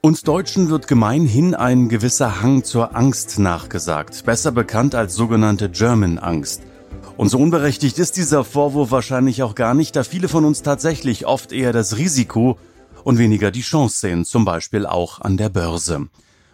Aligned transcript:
Uns 0.00 0.22
Deutschen 0.22 0.70
wird 0.70 0.86
gemeinhin 0.86 1.56
ein 1.56 1.88
gewisser 1.88 2.40
Hang 2.40 2.62
zur 2.62 2.94
Angst 2.94 3.40
nachgesagt, 3.40 4.24
besser 4.24 4.52
bekannt 4.52 4.94
als 4.94 5.16
sogenannte 5.16 5.68
German 5.68 6.18
Angst. 6.20 6.62
Und 7.16 7.30
so 7.30 7.38
unberechtigt 7.38 7.98
ist 7.98 8.16
dieser 8.16 8.44
Vorwurf 8.44 8.92
wahrscheinlich 8.92 9.42
auch 9.42 9.56
gar 9.56 9.74
nicht, 9.74 9.96
da 9.96 10.04
viele 10.04 10.28
von 10.28 10.44
uns 10.44 10.62
tatsächlich 10.62 11.26
oft 11.26 11.50
eher 11.50 11.72
das 11.72 11.96
Risiko 11.96 12.60
und 13.02 13.18
weniger 13.18 13.50
die 13.50 13.62
Chance 13.62 13.98
sehen, 13.98 14.24
zum 14.24 14.44
Beispiel 14.44 14.86
auch 14.86 15.20
an 15.20 15.36
der 15.36 15.48
Börse. 15.48 16.06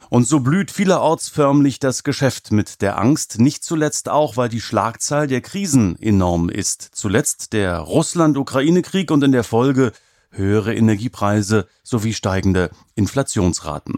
Und 0.08 0.26
so 0.26 0.40
blüht 0.40 0.70
vielerorts 0.70 1.28
förmlich 1.28 1.78
das 1.78 2.02
Geschäft 2.02 2.50
mit 2.50 2.80
der 2.80 2.98
Angst, 2.98 3.40
nicht 3.40 3.62
zuletzt 3.62 4.08
auch, 4.08 4.38
weil 4.38 4.48
die 4.48 4.62
Schlagzahl 4.62 5.26
der 5.26 5.42
Krisen 5.42 6.00
enorm 6.00 6.48
ist. 6.48 6.88
Zuletzt 6.92 7.52
der 7.52 7.80
Russland-Ukraine-Krieg 7.80 9.10
und 9.10 9.22
in 9.22 9.32
der 9.32 9.44
Folge 9.44 9.92
höhere 10.36 10.74
Energiepreise 10.74 11.66
sowie 11.82 12.12
steigende 12.12 12.70
Inflationsraten. 12.94 13.96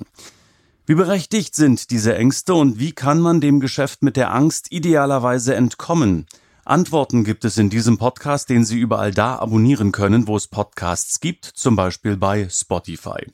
Wie 0.87 0.95
berechtigt 0.95 1.55
sind 1.57 1.91
diese 1.91 2.15
Ängste 2.15 2.55
und 2.55 2.79
wie 2.79 2.93
kann 2.93 3.19
man 3.19 3.41
dem 3.41 3.59
Geschäft 3.61 4.03
mit 4.03 4.17
der 4.17 4.33
Angst 4.33 4.71
idealerweise 4.71 5.55
entkommen? 5.55 6.27
Antworten 6.65 7.25
gibt 7.25 7.45
es 7.45 7.59
in 7.59 7.71
diesem 7.71 7.99
Podcast, 7.99 8.51
den 8.51 8.65
Sie 8.65 8.79
überall 8.79 9.13
da 9.13 9.37
abonnieren 9.37 9.93
können, 9.93 10.27
wo 10.27 10.37
es 10.37 10.49
Podcasts 10.49 11.21
gibt, 11.21 11.45
zum 11.45 11.77
Beispiel 11.77 12.17
bei 12.17 12.49
Spotify. 12.49 13.27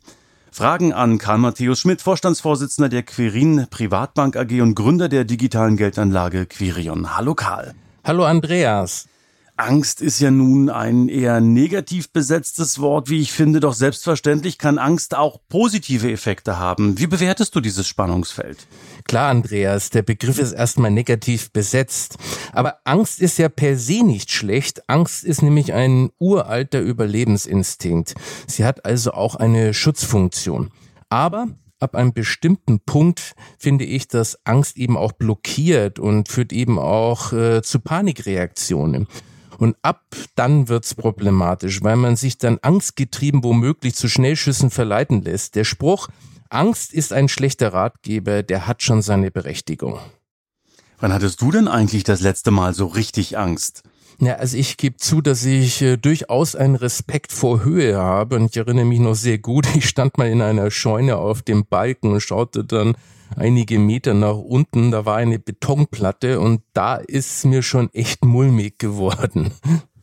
Fragen 0.50 0.92
an 0.92 1.16
Karl 1.16 1.38
Matthäus 1.38 1.80
Schmidt, 1.80 2.02
Vorstandsvorsitzender 2.02 2.90
der 2.90 3.02
Quirin 3.04 3.66
Privatbank 3.70 4.36
AG 4.36 4.60
und 4.60 4.74
Gründer 4.74 5.08
der 5.08 5.24
digitalen 5.24 5.78
Geldanlage 5.78 6.44
Quirion. 6.44 7.16
Hallo 7.16 7.34
Karl. 7.34 7.74
Hallo 8.04 8.24
Andreas. 8.24 9.08
Angst 9.56 10.00
ist 10.00 10.18
ja 10.18 10.30
nun 10.30 10.70
ein 10.70 11.08
eher 11.08 11.40
negativ 11.40 12.10
besetztes 12.10 12.80
Wort, 12.80 13.10
wie 13.10 13.20
ich 13.20 13.32
finde, 13.32 13.60
doch 13.60 13.74
selbstverständlich 13.74 14.56
kann 14.56 14.78
Angst 14.78 15.14
auch 15.14 15.40
positive 15.48 16.10
Effekte 16.10 16.58
haben. 16.58 16.98
Wie 16.98 17.06
bewertest 17.06 17.54
du 17.54 17.60
dieses 17.60 17.86
Spannungsfeld? 17.86 18.66
Klar, 19.04 19.30
Andreas, 19.30 19.90
der 19.90 20.02
Begriff 20.02 20.38
ist 20.38 20.52
erstmal 20.52 20.90
negativ 20.90 21.52
besetzt. 21.52 22.16
Aber 22.52 22.78
Angst 22.84 23.20
ist 23.20 23.38
ja 23.38 23.50
per 23.50 23.76
se 23.76 24.02
nicht 24.02 24.32
schlecht. 24.32 24.88
Angst 24.88 25.22
ist 25.22 25.42
nämlich 25.42 25.74
ein 25.74 26.10
uralter 26.18 26.80
Überlebensinstinkt. 26.80 28.14
Sie 28.46 28.64
hat 28.64 28.86
also 28.86 29.12
auch 29.12 29.36
eine 29.36 29.74
Schutzfunktion. 29.74 30.70
Aber 31.10 31.48
ab 31.78 31.94
einem 31.94 32.14
bestimmten 32.14 32.80
Punkt 32.80 33.34
finde 33.58 33.84
ich, 33.84 34.08
dass 34.08 34.38
Angst 34.46 34.78
eben 34.78 34.96
auch 34.96 35.12
blockiert 35.12 35.98
und 35.98 36.30
führt 36.30 36.54
eben 36.54 36.78
auch 36.78 37.34
äh, 37.34 37.60
zu 37.62 37.80
Panikreaktionen. 37.80 39.08
Und 39.62 39.76
ab 39.82 40.02
dann 40.34 40.68
wird's 40.68 40.96
problematisch, 40.96 41.84
weil 41.84 41.94
man 41.94 42.16
sich 42.16 42.36
dann 42.36 42.58
angstgetrieben 42.62 43.44
womöglich 43.44 43.94
zu 43.94 44.08
Schnellschüssen 44.08 44.72
verleiten 44.72 45.22
lässt. 45.22 45.54
Der 45.54 45.62
Spruch, 45.62 46.08
Angst 46.50 46.92
ist 46.92 47.12
ein 47.12 47.28
schlechter 47.28 47.72
Ratgeber, 47.72 48.42
der 48.42 48.66
hat 48.66 48.82
schon 48.82 49.02
seine 49.02 49.30
Berechtigung. 49.30 50.00
Wann 50.98 51.12
hattest 51.12 51.40
du 51.42 51.52
denn 51.52 51.68
eigentlich 51.68 52.02
das 52.02 52.20
letzte 52.22 52.50
Mal 52.50 52.74
so 52.74 52.86
richtig 52.86 53.38
Angst? 53.38 53.84
Ja, 54.18 54.34
also 54.34 54.56
ich 54.56 54.78
gebe 54.78 54.96
zu, 54.96 55.20
dass 55.20 55.44
ich 55.44 55.80
äh, 55.80 55.96
durchaus 55.96 56.56
einen 56.56 56.74
Respekt 56.74 57.30
vor 57.30 57.62
Höhe 57.62 57.96
habe 57.96 58.34
und 58.34 58.46
ich 58.46 58.56
erinnere 58.56 58.84
mich 58.84 58.98
noch 58.98 59.14
sehr 59.14 59.38
gut, 59.38 59.68
ich 59.76 59.88
stand 59.88 60.18
mal 60.18 60.28
in 60.28 60.42
einer 60.42 60.72
Scheune 60.72 61.18
auf 61.18 61.42
dem 61.42 61.66
Balken 61.66 62.10
und 62.10 62.20
schaute 62.20 62.64
dann 62.64 62.96
einige 63.36 63.78
Meter 63.78 64.14
nach 64.14 64.36
unten, 64.36 64.90
da 64.90 65.04
war 65.04 65.16
eine 65.16 65.38
Betonplatte 65.38 66.40
und 66.40 66.62
da 66.72 66.96
ist 66.96 67.44
mir 67.44 67.62
schon 67.62 67.92
echt 67.92 68.24
mulmig 68.24 68.78
geworden. 68.78 69.52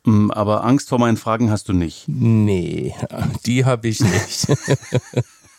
Hm, 0.06 0.32
aber 0.32 0.64
Angst 0.64 0.90
vor 0.90 1.00
meinen 1.00 1.18
Fragen 1.18 1.52
hast 1.52 1.70
du 1.70 1.74
nicht. 1.74 2.06
Nee, 2.08 2.94
die 3.46 3.66
habe 3.66 3.88
ich 3.88 4.00
nicht. 4.02 4.48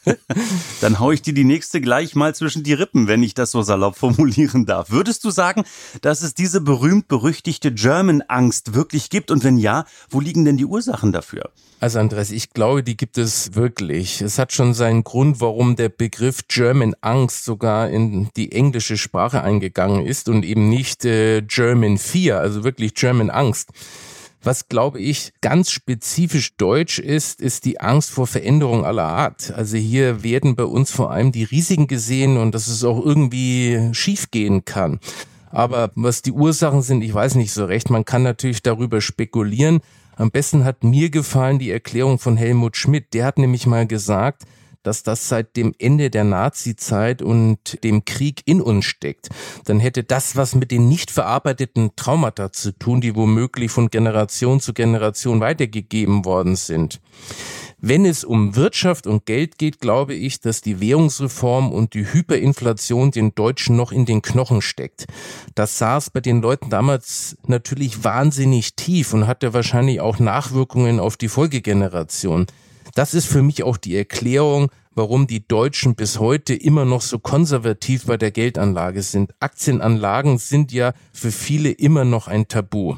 Dann 0.80 0.98
hau 0.98 1.10
ich 1.10 1.22
dir 1.22 1.34
die 1.34 1.44
nächste 1.44 1.80
gleich 1.80 2.14
mal 2.14 2.34
zwischen 2.34 2.62
die 2.62 2.72
Rippen, 2.72 3.06
wenn 3.06 3.22
ich 3.22 3.34
das 3.34 3.50
so 3.50 3.62
salopp 3.62 3.96
formulieren 3.96 4.66
darf. 4.66 4.90
Würdest 4.90 5.24
du 5.24 5.30
sagen, 5.30 5.64
dass 6.00 6.22
es 6.22 6.34
diese 6.34 6.60
berühmt-berüchtigte 6.60 7.72
German-Angst 7.72 8.74
wirklich 8.74 9.10
gibt? 9.10 9.30
Und 9.30 9.44
wenn 9.44 9.58
ja, 9.58 9.84
wo 10.08 10.20
liegen 10.20 10.44
denn 10.44 10.56
die 10.56 10.66
Ursachen 10.66 11.12
dafür? 11.12 11.50
Also 11.80 11.98
Andreas, 11.98 12.30
ich 12.30 12.50
glaube, 12.50 12.82
die 12.82 12.96
gibt 12.96 13.16
es 13.16 13.54
wirklich. 13.54 14.20
Es 14.20 14.38
hat 14.38 14.52
schon 14.52 14.74
seinen 14.74 15.02
Grund, 15.02 15.40
warum 15.40 15.76
der 15.76 15.88
Begriff 15.88 16.46
German 16.46 16.94
Angst 17.00 17.44
sogar 17.44 17.88
in 17.88 18.28
die 18.36 18.52
englische 18.52 18.98
Sprache 18.98 19.42
eingegangen 19.42 20.04
ist 20.04 20.28
und 20.28 20.44
eben 20.44 20.68
nicht 20.68 21.06
äh, 21.06 21.40
German 21.40 21.96
Fear, 21.96 22.40
also 22.40 22.64
wirklich 22.64 22.94
German 22.94 23.30
Angst. 23.30 23.70
Was, 24.42 24.68
glaube 24.68 25.00
ich, 25.00 25.32
ganz 25.42 25.70
spezifisch 25.70 26.56
deutsch 26.56 26.98
ist, 26.98 27.40
ist 27.40 27.66
die 27.66 27.80
Angst 27.80 28.10
vor 28.10 28.26
Veränderung 28.26 28.86
aller 28.86 29.04
Art. 29.04 29.52
Also 29.54 29.76
hier 29.76 30.22
werden 30.22 30.56
bei 30.56 30.64
uns 30.64 30.90
vor 30.90 31.10
allem 31.10 31.30
die 31.30 31.44
Risiken 31.44 31.86
gesehen 31.86 32.38
und 32.38 32.54
dass 32.54 32.68
es 32.68 32.82
auch 32.82 33.04
irgendwie 33.04 33.90
schiefgehen 33.92 34.64
kann. 34.64 34.98
Aber 35.50 35.90
was 35.94 36.22
die 36.22 36.32
Ursachen 36.32 36.80
sind, 36.80 37.02
ich 37.02 37.12
weiß 37.12 37.34
nicht 37.34 37.52
so 37.52 37.66
recht. 37.66 37.90
Man 37.90 38.04
kann 38.04 38.22
natürlich 38.22 38.62
darüber 38.62 39.00
spekulieren. 39.00 39.80
Am 40.16 40.30
besten 40.30 40.64
hat 40.64 40.84
mir 40.84 41.10
gefallen 41.10 41.58
die 41.58 41.70
Erklärung 41.70 42.18
von 42.18 42.36
Helmut 42.36 42.76
Schmidt. 42.76 43.12
Der 43.12 43.26
hat 43.26 43.38
nämlich 43.38 43.66
mal 43.66 43.86
gesagt, 43.86 44.44
dass 44.82 45.02
das 45.02 45.28
seit 45.28 45.56
dem 45.56 45.74
Ende 45.78 46.10
der 46.10 46.24
Nazi-Zeit 46.24 47.22
und 47.22 47.82
dem 47.84 48.04
Krieg 48.04 48.42
in 48.46 48.60
uns 48.60 48.86
steckt, 48.86 49.28
dann 49.64 49.80
hätte 49.80 50.04
das 50.04 50.36
was 50.36 50.54
mit 50.54 50.70
den 50.70 50.88
nicht 50.88 51.10
verarbeiteten 51.10 51.90
Traumata 51.96 52.52
zu 52.52 52.72
tun, 52.72 53.00
die 53.00 53.14
womöglich 53.14 53.70
von 53.70 53.90
Generation 53.90 54.60
zu 54.60 54.72
Generation 54.72 55.40
weitergegeben 55.40 56.24
worden 56.24 56.56
sind. 56.56 57.00
Wenn 57.82 58.04
es 58.04 58.24
um 58.24 58.56
Wirtschaft 58.56 59.06
und 59.06 59.24
Geld 59.24 59.56
geht, 59.56 59.80
glaube 59.80 60.14
ich, 60.14 60.40
dass 60.40 60.60
die 60.60 60.80
Währungsreform 60.80 61.72
und 61.72 61.94
die 61.94 62.12
Hyperinflation 62.12 63.10
den 63.10 63.34
Deutschen 63.34 63.74
noch 63.74 63.90
in 63.90 64.04
den 64.04 64.20
Knochen 64.20 64.60
steckt. 64.60 65.06
Das 65.54 65.78
saß 65.78 66.10
bei 66.10 66.20
den 66.20 66.42
Leuten 66.42 66.68
damals 66.68 67.38
natürlich 67.46 68.04
wahnsinnig 68.04 68.76
tief 68.76 69.14
und 69.14 69.26
hatte 69.26 69.54
wahrscheinlich 69.54 70.00
auch 70.00 70.18
Nachwirkungen 70.18 71.00
auf 71.00 71.16
die 71.16 71.28
Folgegeneration. 71.28 72.46
Das 72.94 73.14
ist 73.14 73.26
für 73.26 73.42
mich 73.42 73.62
auch 73.62 73.76
die 73.76 73.96
Erklärung, 73.96 74.70
warum 74.94 75.26
die 75.26 75.46
Deutschen 75.46 75.94
bis 75.94 76.18
heute 76.18 76.54
immer 76.54 76.84
noch 76.84 77.02
so 77.02 77.18
konservativ 77.18 78.06
bei 78.06 78.16
der 78.16 78.30
Geldanlage 78.30 79.02
sind. 79.02 79.32
Aktienanlagen 79.40 80.38
sind 80.38 80.72
ja 80.72 80.92
für 81.12 81.30
viele 81.30 81.70
immer 81.70 82.04
noch 82.04 82.28
ein 82.28 82.48
Tabu. 82.48 82.96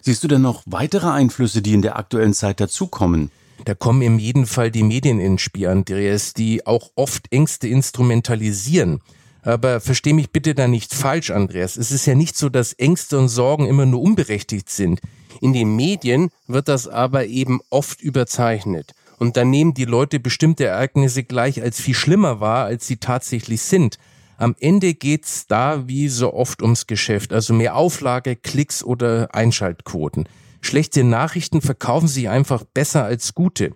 Siehst 0.00 0.24
du 0.24 0.28
denn 0.28 0.42
noch 0.42 0.62
weitere 0.66 1.08
Einflüsse, 1.08 1.62
die 1.62 1.74
in 1.74 1.82
der 1.82 1.96
aktuellen 1.96 2.32
Zeit 2.32 2.60
dazukommen? 2.60 3.30
Da 3.64 3.74
kommen 3.74 4.02
im 4.02 4.18
jeden 4.18 4.46
Fall 4.46 4.70
die 4.70 4.82
Medien 4.82 5.18
ins 5.18 5.42
Spiel, 5.42 5.68
Andreas, 5.68 6.32
die 6.34 6.66
auch 6.66 6.90
oft 6.94 7.32
Ängste 7.32 7.68
instrumentalisieren. 7.68 9.00
Aber 9.42 9.80
versteh 9.80 10.12
mich 10.12 10.30
bitte 10.30 10.54
da 10.54 10.68
nicht 10.68 10.94
falsch, 10.94 11.30
Andreas. 11.30 11.76
Es 11.76 11.90
ist 11.90 12.06
ja 12.06 12.14
nicht 12.14 12.36
so, 12.36 12.48
dass 12.48 12.72
Ängste 12.72 13.18
und 13.18 13.28
Sorgen 13.28 13.66
immer 13.66 13.86
nur 13.86 14.02
unberechtigt 14.02 14.70
sind. 14.70 15.00
In 15.40 15.52
den 15.52 15.76
Medien 15.76 16.30
wird 16.46 16.68
das 16.68 16.88
aber 16.88 17.26
eben 17.26 17.60
oft 17.70 18.00
überzeichnet. 18.00 18.94
Und 19.18 19.36
dann 19.36 19.50
nehmen 19.50 19.74
die 19.74 19.84
Leute 19.84 20.20
bestimmte 20.20 20.66
Ereignisse 20.66 21.24
gleich 21.24 21.62
als 21.62 21.80
viel 21.80 21.94
schlimmer 21.94 22.40
wahr, 22.40 22.66
als 22.66 22.86
sie 22.86 22.98
tatsächlich 22.98 23.62
sind. 23.62 23.98
Am 24.38 24.54
Ende 24.60 24.94
geht's 24.94 25.46
da 25.46 25.88
wie 25.88 26.08
so 26.08 26.34
oft 26.34 26.60
ums 26.60 26.86
Geschäft, 26.86 27.32
also 27.32 27.54
mehr 27.54 27.74
Auflage, 27.74 28.36
Klicks 28.36 28.84
oder 28.84 29.34
Einschaltquoten. 29.34 30.28
Schlechte 30.60 31.04
Nachrichten 31.04 31.62
verkaufen 31.62 32.08
sich 32.08 32.28
einfach 32.28 32.64
besser 32.64 33.04
als 33.04 33.34
gute. 33.34 33.72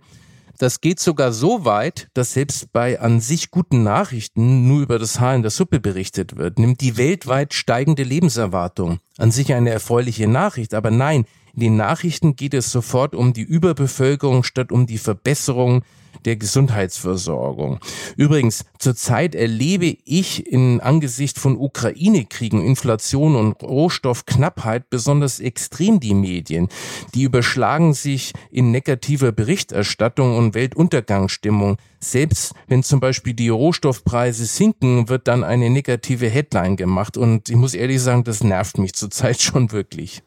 Das 0.59 0.83
geht 0.83 1.01
sogar 1.01 1.33
so 1.33 1.65
weit, 1.65 2.09
dass 2.13 2.35
selbst 2.35 2.71
bei 2.75 3.01
an 3.01 3.21
sich 3.21 3.51
guten 3.51 3.83
Nachrichten 3.83 4.69
nur 4.69 4.83
über 4.83 4.99
das 4.99 5.19
Haar 5.19 5.35
in 5.35 5.41
der 5.41 5.51
Suppe 5.51 5.81
berichtet 5.81 6.37
wird. 6.37 6.59
Nimmt 6.59 6.83
die 6.83 6.99
weltweit 6.99 7.55
steigende 7.55 8.03
Lebenserwartung. 8.03 8.99
An 9.17 9.31
sich 9.31 9.55
eine 9.55 9.71
erfreuliche 9.71 10.29
Nachricht, 10.29 10.75
aber 10.75 10.91
nein, 10.91 11.25
in 11.55 11.61
den 11.61 11.77
Nachrichten 11.77 12.37
geht 12.37 12.55
es 12.55 12.71
sofort 12.71 13.15
um 13.15 13.33
die 13.33 13.43
Überbevölkerung 13.43 14.45
statt 14.45 14.73
um 14.73 14.87
die 14.87 14.99
Verbesserung 14.99 15.83
der 16.25 16.37
Gesundheitsversorgung. 16.37 17.79
Übrigens, 18.17 18.65
zurzeit 18.79 19.35
erlebe 19.35 19.97
ich 20.05 20.47
in 20.47 20.81
Angesicht 20.81 21.39
von 21.39 21.57
Ukraine-Kriegen, 21.57 22.65
Inflation 22.65 23.37
und 23.37 23.63
Rohstoffknappheit 23.63 24.91
besonders 24.91 25.41
extrem 25.41 26.01
die 26.01 26.15
Medien. 26.15 26.69
Die 27.15 27.23
überschlagen 27.23 27.95
sich 27.95 28.33
in 28.51 28.71
negativer 28.71 29.33
Berichterstattung 29.33 30.37
und 30.37 30.55
Weltuntergangsstimmung. 30.55 31.79
Selbst 32.01 32.55
wenn 32.67 32.83
zum 32.83 33.01
Beispiel 33.01 33.35
die 33.35 33.49
Rohstoffpreise 33.49 34.47
sinken, 34.47 35.09
wird 35.09 35.29
dann 35.29 35.45
eine 35.45 35.71
negative 35.71 36.29
Headline 36.29 36.77
gemacht. 36.77 37.17
Und 37.17 37.49
ich 37.49 37.57
muss 37.57 37.75
ehrlich 37.75 38.01
sagen, 38.01 38.25
das 38.25 38.43
nervt 38.43 38.79
mich 38.79 38.95
zurzeit 38.95 39.41
schon 39.41 39.73
wirklich. 39.73 40.23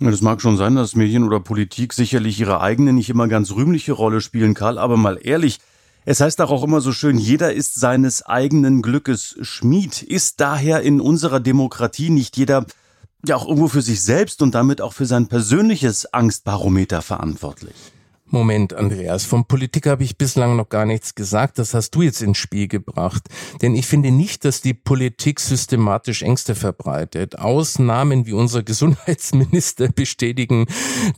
Das 0.00 0.22
mag 0.22 0.40
schon 0.40 0.56
sein, 0.56 0.76
dass 0.76 0.94
Medien 0.94 1.24
oder 1.24 1.40
Politik 1.40 1.92
sicherlich 1.92 2.38
ihre 2.38 2.60
eigene 2.60 2.92
nicht 2.92 3.10
immer 3.10 3.26
ganz 3.26 3.50
rühmliche 3.50 3.92
Rolle 3.92 4.20
spielen, 4.20 4.54
Karl, 4.54 4.78
aber 4.78 4.96
mal 4.96 5.18
ehrlich, 5.20 5.58
es 6.04 6.20
heißt 6.20 6.40
auch 6.40 6.62
immer 6.62 6.80
so 6.80 6.92
schön, 6.92 7.18
jeder 7.18 7.52
ist 7.52 7.74
seines 7.74 8.24
eigenen 8.24 8.80
Glückes 8.80 9.36
Schmied. 9.42 10.02
Ist 10.02 10.40
daher 10.40 10.80
in 10.82 11.00
unserer 11.00 11.40
Demokratie 11.40 12.10
nicht 12.10 12.36
jeder 12.36 12.64
ja 13.26 13.36
auch 13.36 13.46
irgendwo 13.46 13.68
für 13.68 13.82
sich 13.82 14.02
selbst 14.02 14.40
und 14.40 14.54
damit 14.54 14.80
auch 14.80 14.92
für 14.92 15.04
sein 15.04 15.26
persönliches 15.26 16.12
Angstbarometer 16.14 17.02
verantwortlich? 17.02 17.74
Moment, 18.30 18.74
Andreas, 18.74 19.24
vom 19.24 19.46
Politik 19.46 19.86
habe 19.86 20.04
ich 20.04 20.18
bislang 20.18 20.56
noch 20.56 20.68
gar 20.68 20.84
nichts 20.84 21.14
gesagt. 21.14 21.58
Das 21.58 21.72
hast 21.72 21.92
du 21.92 22.02
jetzt 22.02 22.20
ins 22.20 22.36
Spiel 22.36 22.68
gebracht. 22.68 23.22
Denn 23.62 23.74
ich 23.74 23.86
finde 23.86 24.10
nicht, 24.10 24.44
dass 24.44 24.60
die 24.60 24.74
Politik 24.74 25.40
systematisch 25.40 26.22
Ängste 26.22 26.54
verbreitet. 26.54 27.38
Ausnahmen 27.38 28.26
wie 28.26 28.34
unser 28.34 28.62
Gesundheitsminister 28.68 29.88
bestätigen 29.88 30.66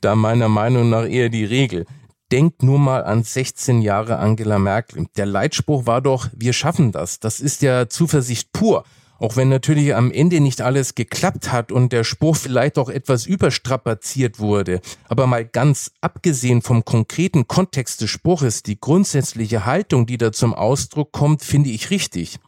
da 0.01 0.15
meiner 0.15 0.49
Meinung 0.49 0.89
nach 0.89 1.07
eher 1.07 1.31
die 1.31 1.45
Regel. 1.45 1.87
Denkt 2.31 2.62
nur 2.62 2.79
mal 2.79 3.03
an 3.03 3.25
16 3.25 3.83
Jahre 3.83 4.19
Angela 4.19 4.61
Merkel. 4.61 5.06
Der 5.17 5.27
Leitspruch 5.27 5.87
war 5.87 6.01
doch, 6.01 6.29
wir 6.33 6.53
schaffen 6.53 6.93
das. 6.93 7.19
Das 7.19 7.41
ist 7.41 7.61
ja 7.63 7.89
Zuversicht 7.89 8.53
pur. 8.53 8.85
Auch 9.20 9.37
wenn 9.37 9.50
natürlich 9.50 9.94
am 9.94 10.11
Ende 10.11 10.40
nicht 10.40 10.62
alles 10.62 10.94
geklappt 10.94 11.52
hat 11.52 11.70
und 11.70 11.93
der 11.93 12.05
Spruch 12.05 12.37
vielleicht 12.37 12.78
auch 12.78 12.88
etwas 12.88 13.26
überstrapaziert 13.26 14.38
wurde. 14.38 14.81
Aber 15.08 15.26
mal 15.26 15.44
ganz 15.44 15.93
abgesehen 16.00 16.62
vom 16.62 16.87
konkreten 16.87 17.46
Kontext 17.46 18.00
des 18.00 18.08
Spruches, 18.08 18.62
die 18.62 18.81
grundsätzliche 18.81 19.67
Haltung, 19.67 20.06
die 20.06 20.17
da 20.17 20.32
zum 20.32 20.55
Ausdruck 20.55 21.12
kommt, 21.12 21.43
finde 21.43 21.69
ich 21.69 21.90
richtig. 21.90 22.38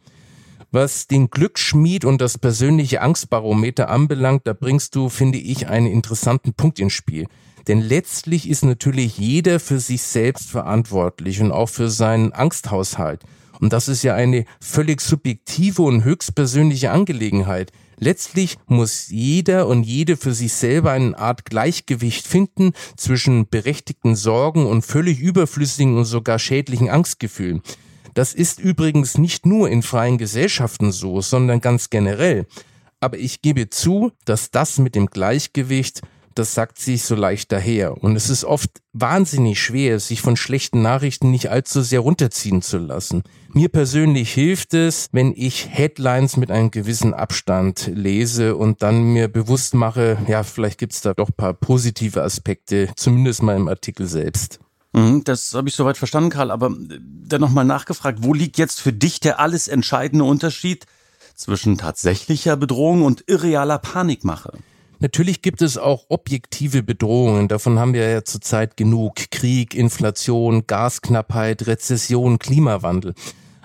Was 0.71 1.05
den 1.05 1.29
Glücksschmied 1.29 2.05
und 2.05 2.19
das 2.19 2.39
persönliche 2.39 3.01
Angstbarometer 3.01 3.91
anbelangt, 3.91 4.47
da 4.47 4.53
bringst 4.53 4.95
du, 4.95 5.09
finde 5.09 5.37
ich, 5.37 5.67
einen 5.67 5.85
interessanten 5.85 6.55
Punkt 6.55 6.79
ins 6.79 6.93
Spiel. 6.93 7.27
Denn 7.67 7.81
letztlich 7.81 8.49
ist 8.49 8.63
natürlich 8.65 9.17
jeder 9.17 9.59
für 9.59 9.79
sich 9.79 10.01
selbst 10.03 10.49
verantwortlich 10.49 11.41
und 11.41 11.51
auch 11.51 11.69
für 11.69 11.89
seinen 11.89 12.33
Angsthaushalt. 12.33 13.21
Und 13.59 13.71
das 13.71 13.87
ist 13.87 14.03
ja 14.03 14.15
eine 14.15 14.45
völlig 14.59 14.99
subjektive 14.99 15.83
und 15.83 16.03
höchstpersönliche 16.03 16.91
Angelegenheit. 16.91 17.71
Letztlich 17.97 18.57
muss 18.67 19.07
jeder 19.09 19.67
und 19.67 19.83
jede 19.83 20.17
für 20.17 20.33
sich 20.33 20.51
selber 20.51 20.91
eine 20.91 21.17
Art 21.17 21.45
Gleichgewicht 21.45 22.27
finden 22.27 22.73
zwischen 22.97 23.47
berechtigten 23.47 24.15
Sorgen 24.15 24.65
und 24.65 24.81
völlig 24.81 25.19
überflüssigen 25.19 25.97
und 25.97 26.03
sogar 26.03 26.39
schädlichen 26.39 26.89
Angstgefühlen. 26.89 27.61
Das 28.13 28.33
ist 28.33 28.59
übrigens 28.59 29.17
nicht 29.17 29.45
nur 29.45 29.69
in 29.69 29.81
freien 29.81 30.17
Gesellschaften 30.17 30.91
so, 30.91 31.21
sondern 31.21 31.61
ganz 31.61 31.89
generell. 31.89 32.45
Aber 32.99 33.17
ich 33.17 33.41
gebe 33.41 33.69
zu, 33.69 34.11
dass 34.25 34.51
das 34.51 34.77
mit 34.77 34.95
dem 34.95 35.07
Gleichgewicht 35.07 36.01
das 36.35 36.53
sagt 36.53 36.79
sich 36.79 37.03
so 37.03 37.15
leicht 37.15 37.51
daher. 37.51 38.01
Und 38.03 38.15
es 38.15 38.29
ist 38.29 38.43
oft 38.43 38.69
wahnsinnig 38.93 39.61
schwer, 39.61 39.99
sich 39.99 40.21
von 40.21 40.35
schlechten 40.35 40.81
Nachrichten 40.81 41.31
nicht 41.31 41.49
allzu 41.49 41.81
sehr 41.81 41.99
runterziehen 41.99 42.61
zu 42.61 42.77
lassen. 42.77 43.23
Mir 43.49 43.69
persönlich 43.69 44.33
hilft 44.33 44.73
es, 44.73 45.09
wenn 45.11 45.33
ich 45.35 45.69
Headlines 45.69 46.37
mit 46.37 46.51
einem 46.51 46.71
gewissen 46.71 47.13
Abstand 47.13 47.91
lese 47.93 48.55
und 48.55 48.81
dann 48.81 49.13
mir 49.13 49.27
bewusst 49.27 49.73
mache, 49.73 50.17
ja, 50.27 50.43
vielleicht 50.43 50.79
gibt's 50.79 51.01
da 51.01 51.13
doch 51.13 51.29
paar 51.35 51.53
positive 51.53 52.23
Aspekte, 52.23 52.89
zumindest 52.95 53.43
mal 53.43 53.55
im 53.55 53.67
Artikel 53.67 54.07
selbst. 54.07 54.59
Mhm, 54.93 55.23
das 55.23 55.53
habe 55.53 55.69
ich 55.69 55.75
soweit 55.75 55.97
verstanden, 55.97 56.29
Karl. 56.29 56.51
Aber 56.51 56.67
äh, 56.67 56.99
dann 57.01 57.41
nochmal 57.41 57.65
nachgefragt, 57.65 58.19
wo 58.21 58.33
liegt 58.33 58.57
jetzt 58.57 58.79
für 58.79 58.93
dich 58.93 59.19
der 59.19 59.39
alles 59.39 59.67
entscheidende 59.67 60.23
Unterschied 60.23 60.85
zwischen 61.35 61.77
tatsächlicher 61.77 62.55
Bedrohung 62.55 63.03
und 63.03 63.23
irrealer 63.27 63.79
Panikmache? 63.79 64.53
Natürlich 65.03 65.41
gibt 65.41 65.61
es 65.61 65.77
auch 65.77 66.05
objektive 66.07 66.81
Bedrohungen. 66.81 67.49
Davon 67.49 67.77
haben 67.77 67.93
wir 67.93 68.09
ja 68.09 68.23
zurzeit 68.23 68.77
genug. 68.77 69.15
Krieg, 69.31 69.75
Inflation, 69.75 70.65
Gasknappheit, 70.65 71.67
Rezession, 71.67 72.39
Klimawandel. 72.39 73.13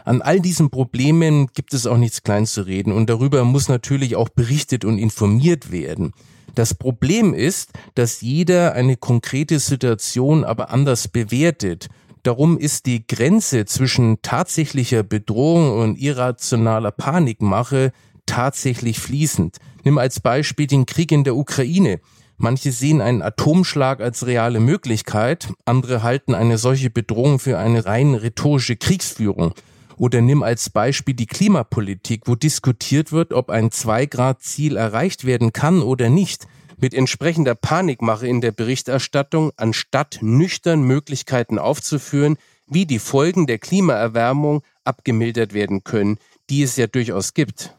An 0.05 0.20
all 0.20 0.40
diesen 0.40 0.69
Problemen 0.69 1.46
gibt 1.55 1.75
es 1.75 1.87
auch 1.87 1.96
nichts 1.96 2.25
klein 2.25 2.44
zu 2.44 2.62
reden 2.62 2.93
und 2.93 3.08
darüber 3.08 3.44
muss 3.44 3.69
natürlich 3.69 4.17
auch 4.17 4.31
berichtet 4.31 4.85
und 4.85 4.99
informiert 4.99 5.70
werden. 5.70 6.12
Das 6.56 6.75
Problem 6.75 7.35
ist, 7.35 7.70
dass 7.94 8.20
jeder 8.20 8.73
eine 8.73 8.96
konkrete 8.96 9.61
Situation 9.61 10.43
aber 10.43 10.70
anders 10.70 11.06
bewertet. 11.06 11.87
Darum 12.25 12.58
ist 12.58 12.87
die 12.87 13.06
Grenze 13.06 13.64
zwischen 13.64 14.23
tatsächlicher 14.23 15.05
Bedrohung 15.05 15.79
und 15.79 16.00
irrationaler 16.00 16.91
Panikmache 16.91 17.93
tatsächlich 18.26 18.99
fließend. 18.99 19.58
Nimm 19.85 19.99
als 19.99 20.21
Beispiel 20.21 20.67
den 20.67 20.87
Krieg 20.87 21.13
in 21.13 21.25
der 21.25 21.37
Ukraine. 21.37 22.01
Manche 22.37 22.71
sehen 22.71 23.01
einen 23.01 23.23
Atomschlag 23.23 24.01
als 24.01 24.27
reale 24.27 24.61
Möglichkeit, 24.61 25.49
andere 25.65 26.03
halten 26.03 26.35
eine 26.35 26.57
solche 26.57 26.89
Bedrohung 26.89 27.41
für 27.41 27.59
eine 27.59 27.85
rein 27.85 28.15
rhetorische 28.15 28.77
Kriegsführung. 28.77 29.55
Oder 29.97 30.21
nimm 30.21 30.45
als 30.45 30.71
Beispiel 30.71 31.15
die 31.15 31.27
Klimapolitik, 31.27 32.23
wo 32.27 32.37
diskutiert 32.37 33.11
wird, 33.11 33.33
ob 33.33 33.51
ein 33.51 33.73
Zwei-Grad-Ziel 33.73 34.77
erreicht 34.77 35.25
werden 35.25 35.53
kann 35.53 35.83
oder 35.83 36.09
nicht. 36.09 36.47
Mit 36.81 36.95
entsprechender 36.95 37.57
Panikmache 37.57 38.29
in 38.29 38.41
der 38.41 38.53
Berichterstattung, 38.53 39.51
anstatt 39.57 40.19
nüchtern 40.21 40.83
Möglichkeiten 40.83 41.59
aufzuführen, 41.59 42.37
wie 42.69 42.87
die 42.87 43.01
Folgen 43.01 43.49
der 43.49 43.59
Klimaerwärmung 43.59 44.63
abgemildert 44.85 45.55
werden 45.55 45.83
können, 45.83 46.19
die 46.51 46.63
es 46.63 46.77
ja 46.77 46.87
durchaus 46.87 47.35
gibt. 47.35 47.75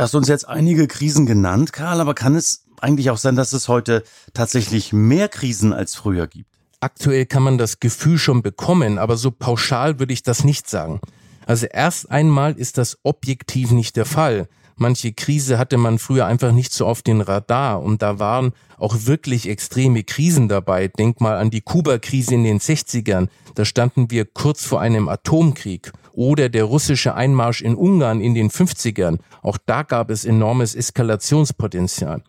Du 0.00 0.04
hast 0.04 0.14
uns 0.14 0.28
jetzt 0.28 0.48
einige 0.48 0.86
Krisen 0.86 1.26
genannt, 1.26 1.74
Karl, 1.74 2.00
aber 2.00 2.14
kann 2.14 2.34
es 2.34 2.64
eigentlich 2.80 3.10
auch 3.10 3.18
sein, 3.18 3.36
dass 3.36 3.52
es 3.52 3.68
heute 3.68 4.02
tatsächlich 4.32 4.94
mehr 4.94 5.28
Krisen 5.28 5.74
als 5.74 5.94
früher 5.94 6.26
gibt? 6.26 6.48
Aktuell 6.80 7.26
kann 7.26 7.42
man 7.42 7.58
das 7.58 7.80
Gefühl 7.80 8.16
schon 8.16 8.40
bekommen, 8.40 8.96
aber 8.96 9.18
so 9.18 9.30
pauschal 9.30 9.98
würde 9.98 10.14
ich 10.14 10.22
das 10.22 10.42
nicht 10.42 10.70
sagen. 10.70 11.02
Also 11.44 11.66
erst 11.66 12.10
einmal 12.10 12.54
ist 12.54 12.78
das 12.78 12.96
objektiv 13.02 13.72
nicht 13.72 13.94
der 13.96 14.06
Fall. 14.06 14.48
Manche 14.74 15.12
Krise 15.12 15.58
hatte 15.58 15.76
man 15.76 15.98
früher 15.98 16.24
einfach 16.24 16.52
nicht 16.52 16.72
so 16.72 16.86
auf 16.86 17.02
den 17.02 17.20
Radar 17.20 17.82
und 17.82 18.00
da 18.00 18.18
waren 18.18 18.54
auch 18.78 18.96
wirklich 19.04 19.50
extreme 19.50 20.02
Krisen 20.02 20.48
dabei. 20.48 20.88
Denk 20.88 21.20
mal 21.20 21.36
an 21.36 21.50
die 21.50 21.60
Kuba-Krise 21.60 22.36
in 22.36 22.44
den 22.44 22.58
60ern. 22.58 23.28
Da 23.54 23.66
standen 23.66 24.10
wir 24.10 24.24
kurz 24.24 24.64
vor 24.64 24.80
einem 24.80 25.10
Atomkrieg. 25.10 25.92
Oder 26.12 26.48
der 26.48 26.64
russische 26.64 27.14
Einmarsch 27.14 27.62
in 27.62 27.74
Ungarn 27.74 28.20
in 28.20 28.34
den 28.34 28.50
50ern. 28.50 29.18
Auch 29.42 29.58
da 29.64 29.82
gab 29.82 30.10
es 30.10 30.24
enormes 30.24 30.74
Eskalationspotenzial. 30.74 32.22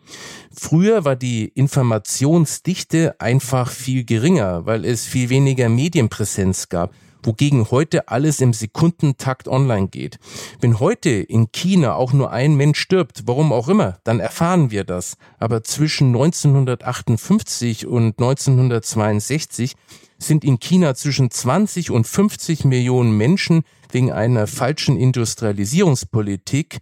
Früher 0.54 1.04
war 1.04 1.16
die 1.16 1.46
Informationsdichte 1.48 3.20
einfach 3.20 3.70
viel 3.70 4.04
geringer, 4.04 4.66
weil 4.66 4.84
es 4.84 5.06
viel 5.06 5.30
weniger 5.30 5.68
Medienpräsenz 5.68 6.68
gab 6.68 6.92
wogegen 7.22 7.70
heute 7.70 8.08
alles 8.08 8.40
im 8.40 8.52
Sekundentakt 8.52 9.48
online 9.48 9.88
geht. 9.88 10.18
Wenn 10.60 10.80
heute 10.80 11.10
in 11.10 11.52
China 11.52 11.94
auch 11.94 12.12
nur 12.12 12.30
ein 12.30 12.54
Mensch 12.54 12.80
stirbt, 12.80 13.22
warum 13.26 13.52
auch 13.52 13.68
immer, 13.68 13.98
dann 14.04 14.20
erfahren 14.20 14.70
wir 14.70 14.84
das. 14.84 15.16
Aber 15.38 15.62
zwischen 15.64 16.08
1958 16.08 17.86
und 17.86 18.18
1962 18.18 19.74
sind 20.18 20.44
in 20.44 20.58
China 20.58 20.94
zwischen 20.94 21.30
20 21.30 21.90
und 21.90 22.06
50 22.06 22.64
Millionen 22.64 23.16
Menschen 23.16 23.62
wegen 23.90 24.12
einer 24.12 24.46
falschen 24.46 24.96
Industrialisierungspolitik, 24.96 26.78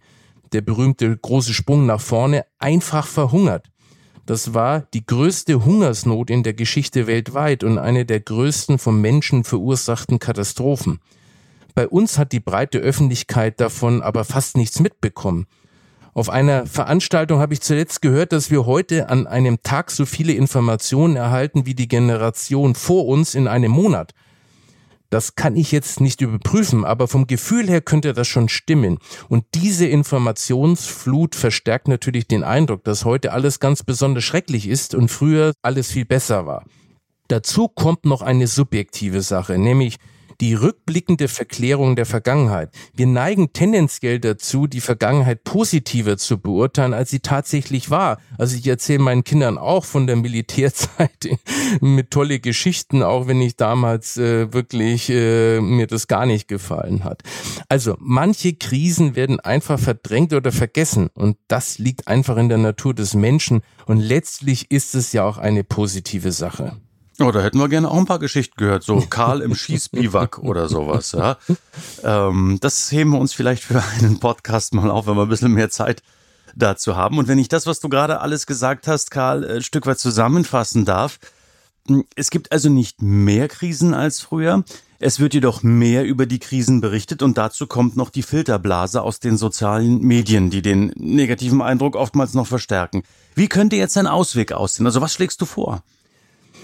der 0.53 0.61
berühmte 0.61 1.15
große 1.15 1.53
Sprung 1.53 1.85
nach 1.85 2.01
vorne, 2.01 2.45
einfach 2.59 3.07
verhungert. 3.07 3.70
Das 4.31 4.53
war 4.53 4.85
die 4.93 5.05
größte 5.05 5.65
Hungersnot 5.65 6.29
in 6.29 6.41
der 6.41 6.53
Geschichte 6.53 7.05
weltweit 7.05 7.65
und 7.65 7.77
eine 7.77 8.05
der 8.05 8.21
größten 8.21 8.79
vom 8.79 9.01
Menschen 9.01 9.43
verursachten 9.43 10.19
Katastrophen. 10.19 11.01
Bei 11.75 11.85
uns 11.85 12.17
hat 12.17 12.31
die 12.31 12.39
breite 12.39 12.77
Öffentlichkeit 12.77 13.59
davon 13.59 14.01
aber 14.01 14.23
fast 14.23 14.55
nichts 14.55 14.79
mitbekommen. 14.79 15.47
Auf 16.13 16.29
einer 16.29 16.65
Veranstaltung 16.65 17.41
habe 17.41 17.53
ich 17.53 17.59
zuletzt 17.59 18.01
gehört, 18.01 18.31
dass 18.31 18.49
wir 18.49 18.65
heute 18.65 19.09
an 19.09 19.27
einem 19.27 19.63
Tag 19.63 19.91
so 19.91 20.05
viele 20.05 20.31
Informationen 20.31 21.17
erhalten 21.17 21.65
wie 21.65 21.75
die 21.75 21.89
Generation 21.89 22.73
vor 22.73 23.07
uns 23.07 23.35
in 23.35 23.49
einem 23.49 23.73
Monat. 23.73 24.13
Das 25.11 25.35
kann 25.35 25.57
ich 25.57 25.73
jetzt 25.73 25.99
nicht 25.99 26.21
überprüfen, 26.21 26.85
aber 26.85 27.09
vom 27.09 27.27
Gefühl 27.27 27.67
her 27.67 27.81
könnte 27.81 28.13
das 28.13 28.29
schon 28.29 28.47
stimmen. 28.47 28.97
Und 29.27 29.43
diese 29.55 29.85
Informationsflut 29.85 31.35
verstärkt 31.35 31.89
natürlich 31.89 32.27
den 32.29 32.45
Eindruck, 32.45 32.85
dass 32.85 33.03
heute 33.03 33.33
alles 33.33 33.59
ganz 33.59 33.83
besonders 33.83 34.23
schrecklich 34.23 34.69
ist 34.69 34.95
und 34.95 35.09
früher 35.09 35.51
alles 35.61 35.91
viel 35.91 36.05
besser 36.05 36.45
war. 36.45 36.63
Dazu 37.27 37.67
kommt 37.67 38.05
noch 38.05 38.21
eine 38.21 38.47
subjektive 38.47 39.21
Sache, 39.21 39.57
nämlich 39.57 39.97
die 40.41 40.55
rückblickende 40.55 41.27
Verklärung 41.27 41.95
der 41.95 42.07
Vergangenheit. 42.07 42.71
Wir 42.93 43.05
neigen 43.05 43.53
tendenziell 43.53 44.19
dazu, 44.19 44.65
die 44.65 44.81
Vergangenheit 44.81 45.43
positiver 45.43 46.17
zu 46.17 46.39
beurteilen, 46.39 46.93
als 46.93 47.11
sie 47.11 47.19
tatsächlich 47.19 47.91
war. 47.91 48.19
Also 48.39 48.57
ich 48.57 48.67
erzähle 48.67 48.99
meinen 48.99 49.23
Kindern 49.23 49.59
auch 49.59 49.85
von 49.85 50.07
der 50.07 50.15
Militärzeit 50.15 51.29
mit 51.81 52.09
tolle 52.09 52.39
Geschichten, 52.39 53.03
auch 53.03 53.27
wenn 53.27 53.39
ich 53.39 53.55
damals 53.55 54.17
äh, 54.17 54.51
wirklich 54.51 55.09
äh, 55.09 55.61
mir 55.61 55.85
das 55.85 56.07
gar 56.07 56.25
nicht 56.25 56.47
gefallen 56.47 57.03
hat. 57.03 57.21
Also 57.69 57.95
manche 57.99 58.53
Krisen 58.53 59.15
werden 59.15 59.39
einfach 59.39 59.79
verdrängt 59.79 60.33
oder 60.33 60.51
vergessen 60.51 61.09
und 61.13 61.37
das 61.47 61.77
liegt 61.77 62.07
einfach 62.07 62.37
in 62.37 62.49
der 62.49 62.57
Natur 62.57 62.95
des 62.95 63.13
Menschen 63.13 63.61
und 63.85 63.99
letztlich 63.99 64.71
ist 64.71 64.95
es 64.95 65.13
ja 65.13 65.23
auch 65.23 65.37
eine 65.37 65.63
positive 65.63 66.31
Sache. 66.31 66.77
Oh, 67.21 67.31
da 67.31 67.41
hätten 67.41 67.59
wir 67.59 67.69
gerne 67.69 67.89
auch 67.89 67.97
ein 67.97 68.05
paar 68.05 68.19
Geschichten 68.19 68.55
gehört, 68.57 68.83
so 68.83 69.05
Karl 69.09 69.41
im 69.41 69.53
Schießbiwak 69.55 70.39
oder 70.39 70.67
sowas. 70.67 71.11
Ja. 71.11 71.37
Ähm, 72.03 72.57
das 72.61 72.91
heben 72.91 73.11
wir 73.11 73.19
uns 73.19 73.33
vielleicht 73.33 73.63
für 73.63 73.83
einen 73.99 74.19
Podcast 74.19 74.73
mal 74.73 74.89
auf, 74.89 75.07
wenn 75.07 75.15
wir 75.15 75.23
ein 75.23 75.29
bisschen 75.29 75.53
mehr 75.53 75.69
Zeit 75.69 76.01
dazu 76.55 76.95
haben. 76.95 77.17
Und 77.17 77.27
wenn 77.27 77.37
ich 77.37 77.47
das, 77.47 77.67
was 77.67 77.79
du 77.79 77.89
gerade 77.89 78.21
alles 78.21 78.45
gesagt 78.45 78.87
hast, 78.87 79.11
Karl, 79.11 79.45
ein 79.45 79.61
Stück 79.61 79.85
weit 79.85 79.99
zusammenfassen 79.99 80.83
darf, 80.83 81.19
hm, 81.87 82.05
es 82.15 82.29
gibt 82.29 82.51
also 82.51 82.69
nicht 82.69 83.01
mehr 83.01 83.47
Krisen 83.47 83.93
als 83.93 84.21
früher. 84.21 84.63
Es 84.99 85.19
wird 85.19 85.33
jedoch 85.33 85.63
mehr 85.63 86.05
über 86.05 86.25
die 86.25 86.39
Krisen 86.39 86.79
berichtet 86.81 87.23
und 87.23 87.37
dazu 87.37 87.65
kommt 87.65 87.95
noch 87.95 88.09
die 88.09 88.21
Filterblase 88.21 89.01
aus 89.01 89.19
den 89.19 89.37
sozialen 89.37 90.01
Medien, 90.01 90.51
die 90.51 90.61
den 90.61 90.93
negativen 90.95 91.61
Eindruck 91.61 91.95
oftmals 91.95 92.33
noch 92.35 92.45
verstärken. 92.45 93.03
Wie 93.33 93.47
könnte 93.47 93.75
jetzt 93.75 93.97
ein 93.97 94.07
Ausweg 94.07 94.51
aussehen? 94.51 94.85
Also 94.85 95.01
was 95.01 95.13
schlägst 95.13 95.41
du 95.41 95.45
vor? 95.45 95.83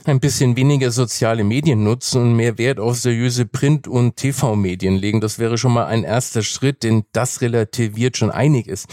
Ein 0.07 0.19
bisschen 0.19 0.55
weniger 0.55 0.91
soziale 0.91 1.43
Medien 1.43 1.83
nutzen 1.83 2.21
und 2.21 2.35
mehr 2.35 2.57
Wert 2.57 2.79
auf 2.79 2.97
seriöse 2.97 3.45
Print- 3.45 3.87
und 3.87 4.15
TV-Medien 4.15 4.95
legen. 4.95 5.21
Das 5.21 5.39
wäre 5.39 5.57
schon 5.57 5.73
mal 5.73 5.85
ein 5.85 6.03
erster 6.03 6.43
Schritt, 6.43 6.83
denn 6.83 7.03
das 7.11 7.41
relativiert 7.41 8.17
schon 8.17 8.31
einiges. 8.31 8.85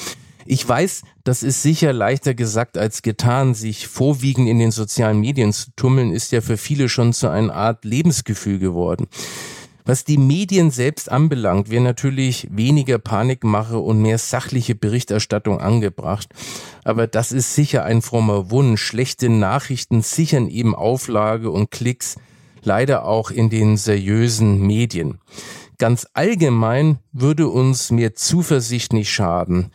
Ich 0.46 0.68
weiß, 0.68 1.02
das 1.22 1.42
ist 1.42 1.62
sicher 1.62 1.92
leichter 1.92 2.34
gesagt 2.34 2.76
als 2.76 3.02
getan. 3.02 3.54
Sich 3.54 3.86
vorwiegend 3.86 4.48
in 4.48 4.58
den 4.58 4.70
sozialen 4.70 5.20
Medien 5.20 5.52
zu 5.52 5.70
tummeln, 5.74 6.12
ist 6.12 6.32
ja 6.32 6.40
für 6.40 6.58
viele 6.58 6.88
schon 6.88 7.12
zu 7.12 7.30
einer 7.30 7.54
Art 7.54 7.84
Lebensgefühl 7.84 8.58
geworden. 8.58 9.06
Was 9.86 10.04
die 10.04 10.16
Medien 10.16 10.70
selbst 10.70 11.12
anbelangt, 11.12 11.68
wäre 11.68 11.82
natürlich 11.82 12.48
weniger 12.50 12.98
Panikmache 12.98 13.78
und 13.78 14.00
mehr 14.00 14.16
sachliche 14.16 14.74
Berichterstattung 14.74 15.60
angebracht. 15.60 16.28
Aber 16.84 17.06
das 17.06 17.32
ist 17.32 17.54
sicher 17.54 17.84
ein 17.84 18.00
frommer 18.00 18.50
Wunsch. 18.50 18.82
Schlechte 18.82 19.28
Nachrichten 19.28 20.00
sichern 20.00 20.48
eben 20.48 20.74
Auflage 20.74 21.50
und 21.50 21.70
Klicks, 21.70 22.16
leider 22.62 23.04
auch 23.04 23.30
in 23.30 23.50
den 23.50 23.76
seriösen 23.76 24.66
Medien. 24.66 25.18
Ganz 25.76 26.06
allgemein 26.14 26.98
würde 27.12 27.48
uns 27.48 27.90
mehr 27.90 28.14
Zuversicht 28.14 28.94
nicht 28.94 29.12
schaden. 29.12 29.70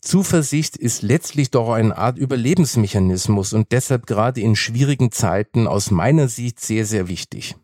Zuversicht 0.00 0.76
ist 0.76 1.02
letztlich 1.02 1.52
doch 1.52 1.70
eine 1.70 1.96
Art 1.96 2.18
Überlebensmechanismus 2.18 3.52
und 3.52 3.70
deshalb 3.70 4.06
gerade 4.06 4.40
in 4.40 4.56
schwierigen 4.56 5.12
Zeiten 5.12 5.68
aus 5.68 5.92
meiner 5.92 6.26
Sicht 6.26 6.58
sehr, 6.58 6.84
sehr 6.84 7.06
wichtig. 7.06 7.54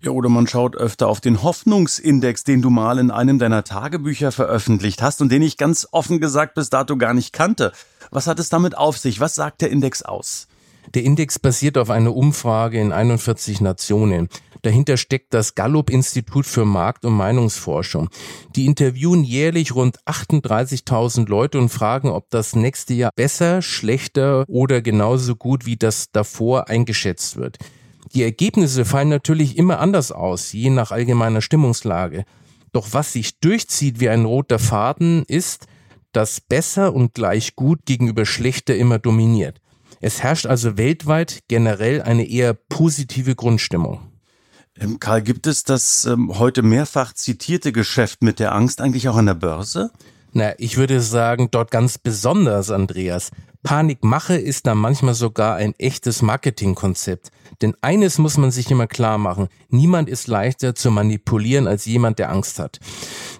Ja, 0.00 0.12
oder 0.12 0.28
man 0.28 0.46
schaut 0.46 0.76
öfter 0.76 1.08
auf 1.08 1.20
den 1.20 1.42
Hoffnungsindex, 1.42 2.44
den 2.44 2.62
du 2.62 2.70
mal 2.70 3.00
in 3.00 3.10
einem 3.10 3.40
deiner 3.40 3.64
Tagebücher 3.64 4.30
veröffentlicht 4.30 5.02
hast 5.02 5.20
und 5.20 5.32
den 5.32 5.42
ich 5.42 5.56
ganz 5.56 5.88
offen 5.90 6.20
gesagt 6.20 6.54
bis 6.54 6.70
dato 6.70 6.96
gar 6.96 7.14
nicht 7.14 7.32
kannte. 7.32 7.72
Was 8.12 8.28
hat 8.28 8.38
es 8.38 8.48
damit 8.48 8.78
auf 8.78 8.96
sich? 8.96 9.18
Was 9.18 9.34
sagt 9.34 9.60
der 9.60 9.70
Index 9.70 10.02
aus? 10.02 10.46
Der 10.94 11.02
Index 11.02 11.40
basiert 11.40 11.76
auf 11.76 11.90
einer 11.90 12.14
Umfrage 12.14 12.80
in 12.80 12.92
41 12.92 13.60
Nationen. 13.60 14.28
Dahinter 14.62 14.96
steckt 14.96 15.34
das 15.34 15.56
Gallup-Institut 15.56 16.46
für 16.46 16.64
Markt- 16.64 17.04
und 17.04 17.14
Meinungsforschung. 17.14 18.08
Die 18.54 18.66
interviewen 18.66 19.24
jährlich 19.24 19.74
rund 19.74 19.98
38.000 20.06 21.28
Leute 21.28 21.58
und 21.58 21.70
fragen, 21.70 22.08
ob 22.08 22.30
das 22.30 22.54
nächste 22.54 22.94
Jahr 22.94 23.10
besser, 23.16 23.62
schlechter 23.62 24.44
oder 24.48 24.80
genauso 24.80 25.34
gut 25.34 25.66
wie 25.66 25.76
das 25.76 26.10
davor 26.12 26.68
eingeschätzt 26.68 27.36
wird. 27.36 27.58
Die 28.14 28.22
Ergebnisse 28.22 28.84
fallen 28.84 29.08
natürlich 29.08 29.56
immer 29.56 29.80
anders 29.80 30.12
aus, 30.12 30.52
je 30.52 30.70
nach 30.70 30.90
allgemeiner 30.90 31.42
Stimmungslage. 31.42 32.24
Doch 32.72 32.88
was 32.92 33.12
sich 33.12 33.40
durchzieht 33.40 34.00
wie 34.00 34.08
ein 34.08 34.24
roter 34.24 34.58
Faden 34.58 35.24
ist, 35.26 35.66
dass 36.12 36.40
besser 36.40 36.94
und 36.94 37.14
gleich 37.14 37.56
gut 37.56 37.80
gegenüber 37.86 38.26
schlechter 38.26 38.76
immer 38.76 38.98
dominiert. 38.98 39.60
Es 40.00 40.22
herrscht 40.22 40.46
also 40.46 40.76
weltweit 40.76 41.40
generell 41.48 42.02
eine 42.02 42.28
eher 42.28 42.54
positive 42.54 43.34
Grundstimmung. 43.34 44.00
Ähm, 44.76 45.00
Karl, 45.00 45.22
gibt 45.22 45.46
es 45.46 45.64
das 45.64 46.04
ähm, 46.04 46.38
heute 46.38 46.62
mehrfach 46.62 47.12
zitierte 47.12 47.72
Geschäft 47.72 48.22
mit 48.22 48.38
der 48.38 48.54
Angst 48.54 48.80
eigentlich 48.80 49.08
auch 49.08 49.16
an 49.16 49.26
der 49.26 49.34
Börse? 49.34 49.90
Na, 50.32 50.52
ich 50.58 50.76
würde 50.76 51.00
sagen, 51.00 51.48
dort 51.50 51.70
ganz 51.70 51.98
besonders, 51.98 52.70
Andreas. 52.70 53.30
Panikmache 53.62 54.36
ist 54.36 54.66
da 54.66 54.74
manchmal 54.74 55.14
sogar 55.14 55.56
ein 55.56 55.74
echtes 55.78 56.22
Marketingkonzept. 56.22 57.30
Denn 57.60 57.74
eines 57.80 58.18
muss 58.18 58.38
man 58.38 58.50
sich 58.50 58.70
immer 58.70 58.86
klar 58.86 59.18
machen. 59.18 59.48
Niemand 59.68 60.08
ist 60.08 60.28
leichter 60.28 60.74
zu 60.74 60.90
manipulieren 60.90 61.66
als 61.66 61.84
jemand, 61.84 62.18
der 62.18 62.30
Angst 62.30 62.60
hat. 62.60 62.78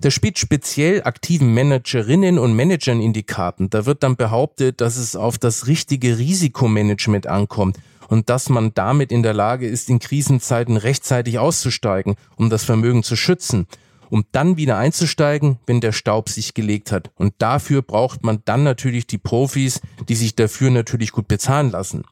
Das 0.01 0.13
spielt 0.13 0.39
speziell 0.39 1.03
aktiven 1.05 1.55
Managerinnen 1.55 2.39
und 2.39 2.55
Managern 2.55 3.01
in 3.01 3.13
die 3.13 3.23
Karten. 3.23 3.71
Da 3.71 3.87
wird 3.87 4.03
dann 4.03 4.17
behauptet, 4.17 4.81
dass 4.81 4.97
es 4.97 5.15
auf 5.15 5.39
das 5.39 5.67
richtige 5.67 6.19
Risikomanagement 6.19 7.27
ankommt 7.27 7.79
und 8.09 8.29
dass 8.29 8.49
man 8.49 8.75
damit 8.75 9.13
in 9.13 9.23
der 9.23 9.35
Lage 9.35 9.69
ist, 9.69 9.89
in 9.89 10.01
Krisenzeiten 10.01 10.77
rechtzeitig 10.77 11.39
auszusteigen, 11.39 12.17
um 12.37 12.51
das 12.51 12.65
Vermögen 12.65 13.03
zu 13.03 13.15
schützen 13.15 13.67
um 14.11 14.25
dann 14.33 14.57
wieder 14.57 14.77
einzusteigen, 14.77 15.59
wenn 15.67 15.81
der 15.81 15.93
Staub 15.93 16.29
sich 16.29 16.55
gelegt 16.55 16.93
hat. 16.93 17.11
Und 17.15 17.35
dafür 17.39 17.83
braucht 17.83 18.25
man 18.25 18.43
dann 18.45 18.63
natürlich 18.63 19.07
die 19.07 19.19
Profis, 19.19 19.81
die 20.09 20.15
sich 20.15 20.35
dafür 20.37 20.71
natürlich 20.71 21.13
gut 21.13 21.29
bezahlen 21.29 21.71
lassen. 21.71 22.05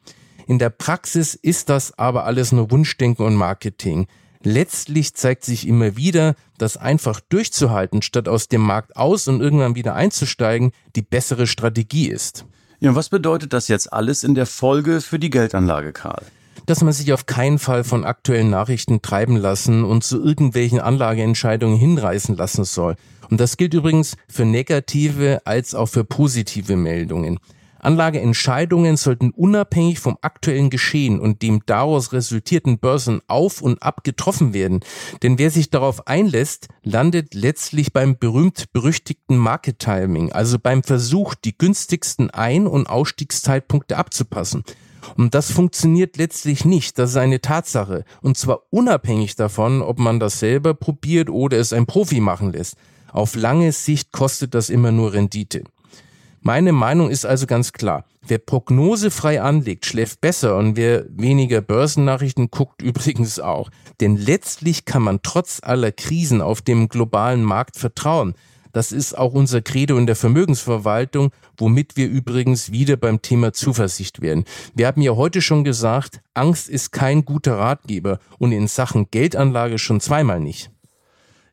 In 0.47 0.59
der 0.59 0.71
Praxis 0.71 1.35
ist 1.35 1.69
das 1.69 1.99
aber 1.99 2.25
alles 2.25 2.53
nur 2.53 2.71
Wunschdenken 2.71 3.27
und 3.27 3.35
Marketing. 3.35 4.07
Letztlich 4.43 5.15
zeigt 5.15 5.45
sich 5.45 5.67
immer 5.67 5.97
wieder, 5.97 6.37
dass 6.57 6.77
einfach 6.77 7.21
durchzuhalten, 7.21 8.01
statt 8.03 8.29
aus 8.29 8.47
dem 8.47 8.61
Markt 8.61 8.97
aus 8.97 9.27
und 9.27 9.41
irgendwann 9.41 9.75
wieder 9.75 9.95
einzusteigen, 9.95 10.71
die 10.95 11.03
bessere 11.03 11.49
Strategie 11.49 12.09
ist. 12.09 12.45
Ja, 12.79 12.95
was 12.95 13.09
bedeutet 13.09 13.53
das 13.53 13.69
jetzt 13.69 13.93
alles 13.93 14.23
in 14.23 14.35
der 14.35 14.47
Folge 14.47 15.01
für 15.01 15.19
die 15.19 15.31
Geldanlage, 15.31 15.93
Karl? 15.93 16.23
Dass 16.67 16.83
man 16.83 16.93
sich 16.93 17.13
auf 17.13 17.27
keinen 17.27 17.59
Fall 17.59 17.85
von 17.85 18.05
aktuellen 18.05 18.51
Nachrichten 18.51 19.01
treiben 19.01 19.37
lassen 19.37 19.85
und 19.85 20.05
zu 20.05 20.23
irgendwelchen 20.23 20.81
Anlageentscheidungen 20.81 21.79
hinreißen 21.79 22.37
lassen 22.37 22.65
soll. 22.65 22.97
Und 23.31 23.41
das 23.41 23.57
gilt 23.57 23.75
übrigens 23.75 24.17
für 24.29 24.45
negative 24.45 25.43
als 25.45 25.75
auch 25.75 25.87
für 25.87 26.05
positive 26.05 26.77
Meldungen. 26.77 27.39
Anlageentscheidungen 27.79 28.97
sollten 28.97 29.31
unabhängig 29.31 30.01
vom 30.01 30.19
aktuellen 30.21 30.71
Geschehen 30.71 31.21
und 31.21 31.43
dem 31.43 31.63
daraus 31.67 32.13
resultierten 32.13 32.79
Börsen 32.79 33.21
auf 33.29 33.63
und 33.63 33.83
ab 33.83 34.03
getroffen 34.03 34.53
werden. 34.53 34.81
Denn 35.23 35.39
wer 35.39 35.51
sich 35.51 35.71
darauf 35.71 36.09
einlässt, 36.09 36.69
landet 36.83 37.35
letztlich 37.35 37.93
beim 37.93 38.19
berühmt-berüchtigten 38.19 39.37
Market 39.37 39.79
Timing, 39.79 40.33
also 40.33 40.59
beim 40.59 40.83
Versuch, 40.83 41.35
die 41.35 41.57
günstigsten 41.57 42.31
Ein- 42.31 42.67
und 42.67 42.89
Ausstiegszeitpunkte 42.89 43.97
abzupassen. 43.97 44.65
Und 45.17 45.35
das 45.35 45.51
funktioniert 45.51 46.17
letztlich 46.17 46.65
nicht. 46.65 46.99
Das 46.99 47.11
ist 47.11 47.17
eine 47.17 47.41
Tatsache. 47.41 48.05
Und 48.23 48.37
zwar 48.37 48.63
unabhängig 48.71 49.37
davon, 49.37 49.83
ob 49.83 49.99
man 49.99 50.21
das 50.21 50.39
selber 50.39 50.75
probiert 50.75 51.31
oder 51.31 51.59
es 51.59 51.73
ein 51.73 51.87
Profi 51.87 52.21
machen 52.21 52.53
lässt. 52.53 52.77
Auf 53.13 53.35
lange 53.35 53.73
Sicht 53.73 54.13
kostet 54.13 54.55
das 54.55 54.71
immer 54.71 54.93
nur 54.93 55.13
Rendite. 55.13 55.65
Meine 56.43 56.73
Meinung 56.73 57.11
ist 57.11 57.27
also 57.27 57.47
ganz 57.47 57.73
klar. 57.73 58.05
Wer 58.29 58.39
prognosefrei 58.39 59.41
anlegt, 59.41 59.87
schläft 59.87 60.21
besser 60.21 60.57
und 60.57 60.77
wer 60.77 61.05
weniger 61.09 61.61
Börsennachrichten 61.61 62.51
guckt 62.51 62.83
übrigens 62.83 63.41
auch. 63.41 63.71
Denn 64.01 64.17
letztlich 64.17 64.85
kann 64.85 65.03
man 65.03 65.21
trotz 65.23 65.61
aller 65.63 65.93
Krisen 65.93 66.41
auf 66.41 66.63
dem 66.63 66.89
globalen 66.89 67.43
Markt 67.43 67.77
vertrauen. 67.77 68.35
Das 68.77 68.93
ist 68.93 69.17
auch 69.17 69.33
unser 69.33 69.63
Credo 69.63 69.97
in 69.97 70.05
der 70.05 70.17
Vermögensverwaltung, 70.17 71.31
womit 71.57 71.97
wir 71.97 72.11
übrigens 72.11 72.73
wieder 72.73 72.99
beim 72.99 73.23
Thema 73.23 73.55
Zuversicht 73.55 74.21
werden. 74.21 74.45
Wir 74.75 74.87
haben 74.87 75.01
ja 75.01 75.13
heute 75.13 75.41
schon 75.41 75.65
gesagt, 75.65 76.21
Angst 76.35 76.69
ist 76.69 76.93
kein 76.93 77.25
guter 77.25 77.57
Ratgeber 77.57 78.19
und 78.37 78.53
in 78.53 78.69
Sachen 78.69 79.11
Geldanlage 79.11 79.79
schon 79.79 80.03
zweimal 80.03 80.41
nicht. 80.41 80.71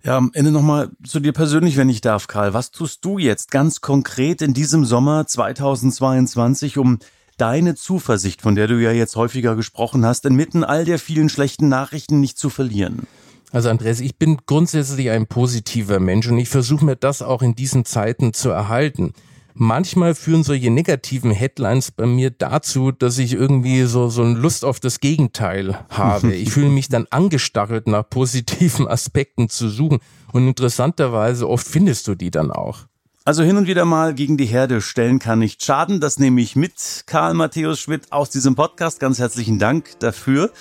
Ja, 0.04 0.18
am 0.18 0.32
Ende 0.34 0.52
nochmal 0.52 0.90
zu 1.08 1.22
dir 1.22 1.32
persönlich, 1.32 1.78
wenn 1.78 1.88
ich 1.88 2.02
darf, 2.02 2.28
Karl. 2.28 2.54
Was 2.54 2.72
tust 2.72 3.06
du 3.06 3.18
jetzt 3.18 3.52
ganz 3.52 3.80
konkret 3.80 4.42
in 4.42 4.54
diesem 4.54 4.84
Sommer 4.84 5.26
2022, 5.26 6.78
um 6.78 7.00
deine 7.38 7.76
Zuversicht, 7.76 8.42
von 8.42 8.56
der 8.56 8.68
du 8.68 8.82
ja 8.82 8.92
jetzt 8.92 9.16
häufiger 9.16 9.56
gesprochen 9.56 10.06
hast, 10.06 10.26
inmitten 10.26 10.66
all 10.66 10.84
der 10.84 11.00
vielen 11.00 11.30
schlechten 11.30 11.70
Nachrichten 11.70 12.20
nicht 12.20 12.38
zu 12.38 12.50
verlieren? 12.50 13.08
Also 13.54 13.70
Andreas, 13.70 14.00
ich 14.00 14.18
bin 14.18 14.40
grundsätzlich 14.48 15.12
ein 15.12 15.28
positiver 15.28 16.00
Mensch 16.00 16.28
und 16.28 16.40
ich 16.40 16.50
versuche 16.50 16.84
mir 16.84 16.96
das 16.96 17.22
auch 17.22 17.44
in 17.44 17.54
diesen 17.54 17.86
Zeiten 17.86 18.34
zu 18.34 18.50
erhalten. 18.50 19.14
manchmal 19.54 20.16
führen 20.16 20.42
solche 20.42 20.72
negativen 20.72 21.30
Headlines 21.30 21.92
bei 21.92 22.08
mir 22.08 22.32
dazu, 22.32 22.92
dass 22.92 23.20
ich 23.20 23.34
irgendwie 23.34 23.84
so, 23.84 24.10
so 24.10 24.24
eine 24.24 24.34
Lust 24.34 24.66
auf 24.66 24.80
das 24.80 25.00
Gegenteil 25.00 25.78
habe. 25.90 26.34
Ich 26.34 26.50
fühle 26.50 26.70
mich 26.70 26.90
dann 26.90 27.06
angestachelt 27.12 27.86
nach 27.86 28.10
positiven 28.10 28.88
Aspekten 28.90 29.50
zu 29.50 29.70
suchen. 29.70 30.00
Und 30.32 30.48
interessanterweise 30.48 31.48
oft 31.48 31.68
findest 31.68 32.08
du 32.08 32.16
die 32.16 32.32
dann 32.32 32.50
auch. 32.50 32.80
Also 33.24 33.44
hin 33.44 33.58
und 33.58 33.68
wieder 33.68 33.86
mal 33.86 34.16
gegen 34.16 34.36
die 34.36 34.48
Herde 34.48 34.82
stellen 34.82 35.20
kann 35.20 35.38
nicht 35.38 35.64
schaden. 35.64 36.02
Das 36.02 36.18
nehme 36.18 36.42
ich 36.42 36.56
mit, 36.56 37.04
Karl 37.06 37.36
Matthäus 37.36 37.80
Schmidt, 37.80 38.12
aus 38.12 38.32
diesem 38.32 38.56
Podcast. 38.56 39.00
Ganz 39.00 39.20
herzlichen 39.20 39.60
Dank 39.60 40.00
dafür. 40.00 40.52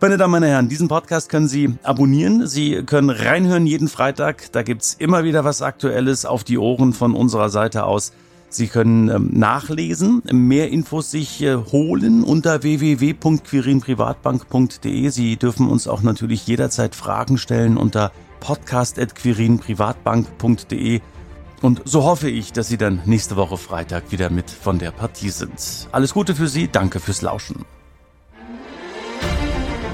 Meine 0.00 0.16
Damen, 0.16 0.30
meine 0.30 0.46
Herren, 0.46 0.68
diesen 0.68 0.86
Podcast 0.86 1.28
können 1.28 1.48
Sie 1.48 1.74
abonnieren. 1.82 2.46
Sie 2.46 2.84
können 2.84 3.10
reinhören 3.10 3.66
jeden 3.66 3.88
Freitag. 3.88 4.52
Da 4.52 4.62
gibt's 4.62 4.94
immer 4.94 5.24
wieder 5.24 5.44
was 5.44 5.60
Aktuelles 5.60 6.24
auf 6.24 6.44
die 6.44 6.56
Ohren 6.56 6.92
von 6.92 7.16
unserer 7.16 7.48
Seite 7.48 7.82
aus. 7.82 8.12
Sie 8.48 8.68
können 8.68 9.08
ähm, 9.08 9.30
nachlesen, 9.32 10.22
mehr 10.30 10.70
Infos 10.70 11.10
sich 11.10 11.42
äh, 11.42 11.56
holen 11.56 12.22
unter 12.22 12.62
www.quirinprivatbank.de. 12.62 15.08
Sie 15.08 15.36
dürfen 15.36 15.68
uns 15.68 15.88
auch 15.88 16.02
natürlich 16.02 16.46
jederzeit 16.46 16.94
Fragen 16.94 17.36
stellen 17.36 17.76
unter 17.76 18.12
podcast.quirinprivatbank.de. 18.38 21.00
Und 21.60 21.82
so 21.86 22.04
hoffe 22.04 22.30
ich, 22.30 22.52
dass 22.52 22.68
Sie 22.68 22.78
dann 22.78 23.00
nächste 23.04 23.34
Woche 23.34 23.56
Freitag 23.56 24.12
wieder 24.12 24.30
mit 24.30 24.48
von 24.48 24.78
der 24.78 24.92
Partie 24.92 25.30
sind. 25.30 25.88
Alles 25.90 26.14
Gute 26.14 26.36
für 26.36 26.46
Sie, 26.46 26.68
danke 26.68 27.00
fürs 27.00 27.20
Lauschen. 27.20 27.64